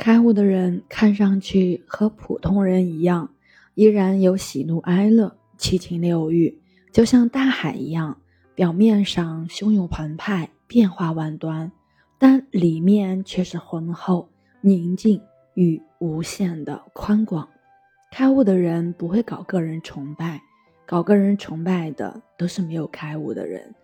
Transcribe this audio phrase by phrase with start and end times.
[0.00, 3.28] 开悟的人看上去和普通人一样，
[3.74, 6.58] 依然有喜怒哀乐、七情六欲，
[6.90, 8.16] 就像大海一样，
[8.54, 11.70] 表面上汹涌澎湃、变化万端，
[12.18, 14.26] 但里面却是浑厚、
[14.62, 15.20] 宁静
[15.52, 17.46] 与无限的宽广。
[18.10, 20.40] 开悟的人不会搞个人崇拜，
[20.86, 23.74] 搞个人崇拜的都是没有开悟的人。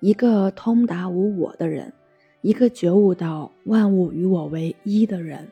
[0.00, 1.90] 一个通达无我的人，
[2.42, 5.48] 一个觉悟到万物与我为一的人。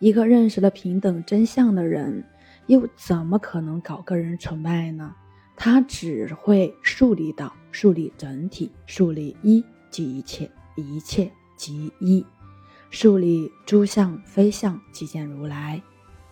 [0.00, 2.24] 一个认识了平等真相的人，
[2.66, 5.14] 又怎么可能搞个人崇拜呢？
[5.56, 12.24] 他只会树立道树立整体，树立一即一切，一切即一，
[12.88, 15.80] 树立诸相非相即见如来。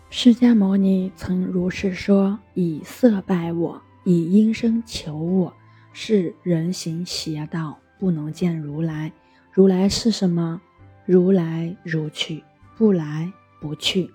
[0.08, 5.52] 释迦牟尼曾如是说：以色拜我，以音声求我，
[5.92, 9.12] 是人行邪道，不能见如来。
[9.52, 10.58] 如来是什么？
[11.04, 12.42] 如来如去，
[12.78, 13.30] 不来。
[13.60, 14.10] 不去，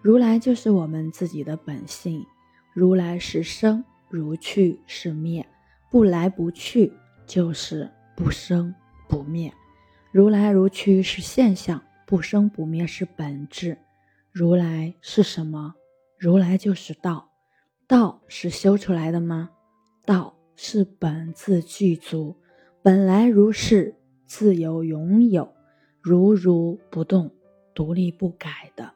[0.00, 2.24] 如来就是我们自己的本性。
[2.72, 5.46] 如来是生，如去是灭，
[5.90, 6.92] 不来不去
[7.26, 8.74] 就是不生
[9.08, 9.52] 不灭。
[10.10, 13.78] 如来如去是现象，不生不灭是本质。
[14.32, 15.74] 如来是什么？
[16.18, 17.30] 如来就是道。
[17.86, 19.50] 道是修出来的吗？
[20.04, 22.36] 道是本自具足，
[22.82, 23.94] 本来如是，
[24.26, 25.54] 自由永有，
[26.00, 27.30] 如如不动。
[27.76, 28.92] 独立不改的，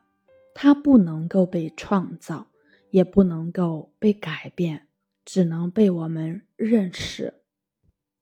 [0.54, 2.46] 它不能够被创造，
[2.90, 4.88] 也不能够被改变，
[5.22, 7.34] 只能被我们认识。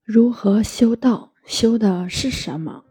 [0.03, 1.33] 如何修道？
[1.47, 2.84] 修的是什么？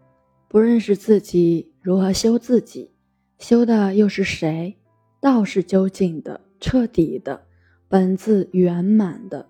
[0.48, 2.94] 不认识自己，如何修自己？
[3.38, 4.78] 修的又是谁？
[5.20, 7.48] 道是究竟的、彻底的、
[7.90, 9.46] 本自圆满的。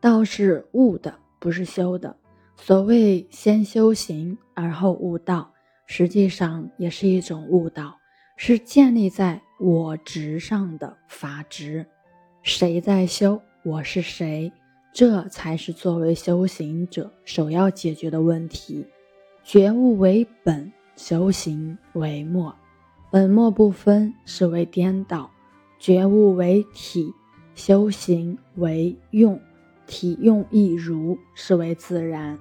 [0.00, 2.16] 道是悟的，不是修的。
[2.56, 5.54] 所谓先修行而后悟道。
[5.92, 7.98] 实际上也是一种误导，
[8.36, 11.84] 是建立在我执上的法执。
[12.44, 13.42] 谁在修？
[13.64, 14.52] 我是谁？
[14.92, 18.86] 这才是作为修行者首要解决的问题。
[19.42, 22.54] 觉悟为本，修行为末。
[23.10, 25.28] 本末不分是为颠倒。
[25.80, 27.12] 觉悟为体，
[27.56, 29.40] 修行为用。
[29.88, 32.38] 体用一如是为自然。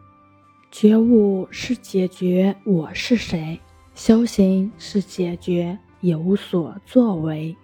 [0.72, 3.60] 觉悟是解决我是谁，
[3.96, 7.58] 修行是解决有所作为，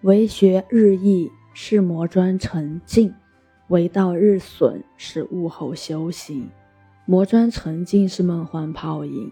[0.00, 3.12] 为学日益是磨砖成镜，
[3.68, 6.50] 为道日损是悟后修行。
[7.04, 9.30] 磨砖成镜是梦幻泡影，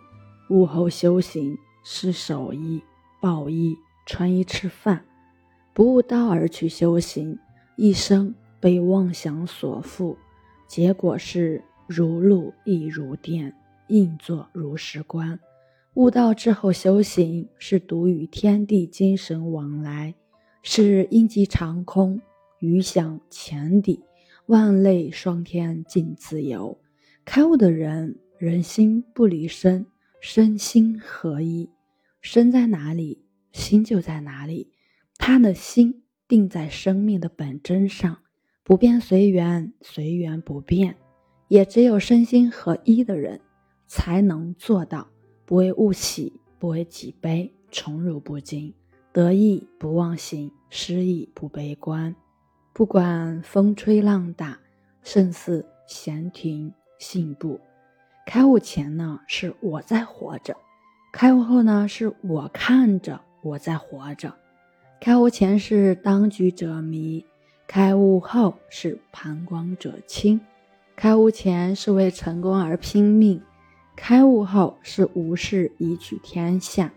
[0.50, 2.82] 悟后修行是守衣、
[3.22, 3.74] 抱衣、
[4.04, 5.02] 穿衣吃饭。
[5.72, 7.38] 不悟道而去修行，
[7.76, 10.14] 一生被妄想所缚，
[10.68, 11.64] 结果是。
[11.86, 13.54] 如露亦如电，
[13.88, 15.38] 应作如是观。
[15.94, 20.14] 悟道之后修行，是独与天地精神往来，
[20.62, 22.20] 是阴极长空，
[22.58, 24.02] 余响浅底，
[24.46, 26.76] 万类霜天尽自由。
[27.24, 29.86] 开悟的人，人心不离身，
[30.20, 31.70] 身心合一。
[32.20, 33.22] 身在哪里，
[33.52, 34.72] 心就在哪里。
[35.16, 38.18] 他的心定在生命的本真上，
[38.64, 40.96] 不变随缘，随缘不变。
[41.54, 43.40] 也只有身心合一的人，
[43.86, 45.06] 才能做到
[45.44, 48.74] 不为物喜，不为己悲，宠辱不惊，
[49.12, 52.12] 得意不忘形，失意不悲观。
[52.72, 54.58] 不管风吹浪打，
[55.04, 57.60] 胜似闲庭信步。
[58.26, 60.54] 开悟前呢，是我在活着；
[61.12, 64.34] 开悟后呢，是我看着我在活着。
[65.00, 67.24] 开悟前是当局者迷，
[67.68, 70.40] 开悟后是旁观者清。
[70.96, 73.42] 开悟前是为成功而拼命，
[73.96, 76.92] 开悟后是无事以取天下。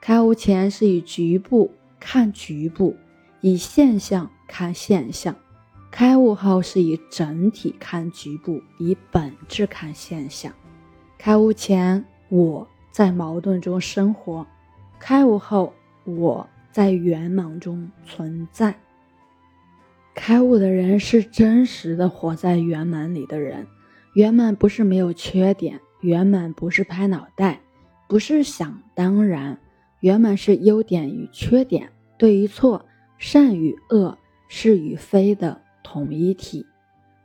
[0.00, 2.96] 开悟前是以局部看局部，
[3.40, 5.34] 以现象看现象；
[5.90, 10.52] 开悟后是以整体看局部，以本质看现象。
[11.18, 14.46] 开悟前我在矛盾中生活，
[14.98, 15.74] 开悟后
[16.04, 18.74] 我在圆满中存在。
[20.14, 23.66] 开悟的人是真实的活在圆满里的人，
[24.14, 27.60] 圆满不是没有缺点，圆满不是拍脑袋，
[28.08, 29.58] 不是想当然，
[30.00, 32.84] 圆满是优点与缺点、对与错、
[33.18, 34.16] 善与恶、
[34.48, 36.66] 是与非的统一体。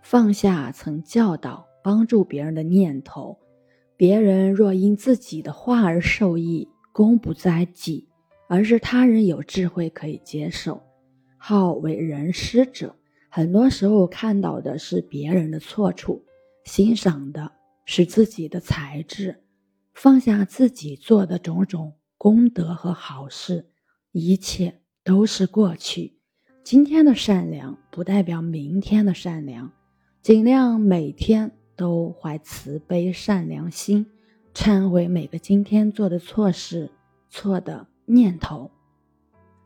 [0.02, 3.38] 放下曾教导帮助别人的念头，
[3.98, 8.08] 别人若因自己的话而受益，功不在己，
[8.48, 10.82] 而是他人有智慧可以接受。
[11.48, 12.96] 好为人师者，
[13.30, 16.26] 很多时候看到的是别人的错处，
[16.64, 17.52] 欣赏的
[17.86, 19.44] 是自己的才智，
[19.94, 23.68] 放下自己做的种种功德和好事，
[24.12, 26.18] 一切都是过去。
[26.64, 29.72] 今天的善良不代表明天的善良，
[30.24, 34.08] 尽量每天都怀慈悲善良心，
[34.56, 36.90] 忏悔每个今天做的错事、
[37.30, 38.72] 错的念头，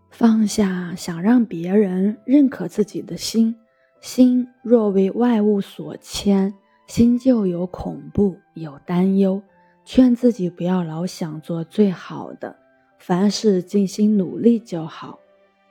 [0.10, 3.56] 放下想让别人认可自己的心。
[4.02, 6.54] 心若为外物所牵，
[6.88, 9.42] 心就有恐怖、有担忧。
[9.86, 12.56] 劝自己不要老想做最好的，
[13.00, 15.20] 凡事尽心努力就好。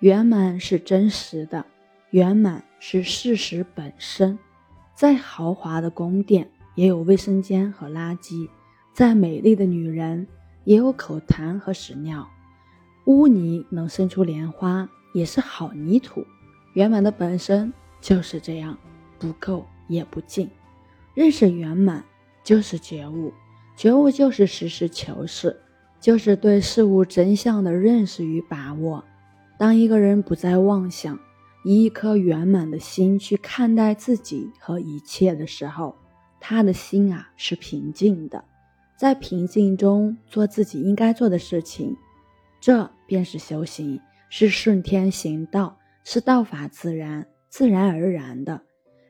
[0.00, 1.64] 圆满是真实的，
[2.10, 4.38] 圆满是事实本身。
[4.94, 8.48] 再豪华的宫殿也有卫生间和垃圾，
[8.92, 10.26] 再美丽的女人
[10.64, 12.28] 也有口痰和屎尿。
[13.08, 16.26] 污泥能生出莲花，也是好泥土。
[16.74, 17.72] 圆满的本身
[18.02, 18.76] 就是这样，
[19.18, 20.50] 不够也不尽。
[21.14, 22.04] 认识圆满
[22.44, 23.32] 就是觉悟，
[23.74, 25.58] 觉悟就是实事求是，
[25.98, 29.02] 就是对事物真相的认识与把握。
[29.56, 31.18] 当一个人不再妄想，
[31.64, 35.96] 以一颗圆满的心去看待自己和一切的时候，
[36.38, 38.44] 他的心啊是平静的，
[38.98, 41.96] 在平静中做自己应该做的事情，
[42.68, 43.98] 这便是修行，
[44.28, 48.60] 是顺天行道，是道法自然、自然而然的。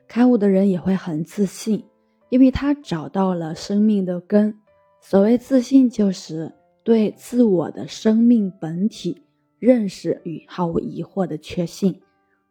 [0.07, 1.83] 开悟的人也会很自信，
[2.29, 4.57] 因为他找到了生命的根。
[5.01, 6.49] 所谓自信，就是
[6.85, 9.21] 对自我的生命本体。
[9.59, 11.99] 认识与毫无疑惑的确信，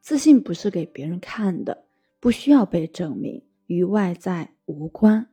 [0.03, 1.87] 自信不是给别人看的，
[2.21, 5.27] 不需要被证明，与外在无关。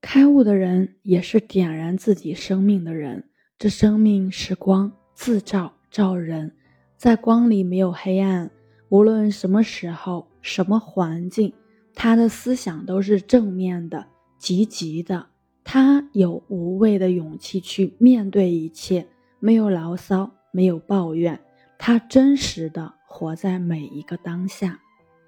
[0.00, 3.28] 开悟的人也是点燃自己生命的人，
[3.64, 6.52] 这生命是光，自照照人，
[6.98, 8.50] 在光里没有黑暗。
[8.90, 11.54] 无论什么时候、什么环境，
[11.94, 14.06] 他的思想都是正面的、
[14.36, 15.28] 积极的。
[15.64, 19.06] 他有无畏的勇气去面对一切，
[19.40, 20.30] 没有牢骚。
[20.52, 21.40] 没有抱怨，
[21.78, 24.78] 他真实的活在每一个当下。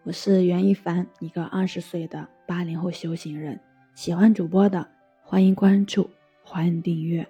[0.03, 3.59] 我是袁一凡，一个二十岁的八零后修行人。
[3.95, 4.87] 喜欢主播的，
[5.23, 6.11] 欢迎关注，
[6.45, 7.27] 欢迎订阅。